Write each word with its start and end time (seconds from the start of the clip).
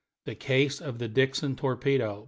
THE 0.25 0.33
CASE 0.33 0.81
OF 0.81 0.97
THE 0.97 1.07
DIXON 1.07 1.57
TORPEDO. 1.57 2.19